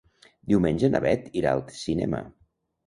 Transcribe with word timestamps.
Diumenge 0.53 0.89
na 0.95 1.03
Beth 1.05 1.31
irà 1.43 1.53
al 1.59 1.65
cinema. 1.85 2.25